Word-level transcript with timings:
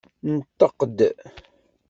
Nṭeq-d! 0.37 0.97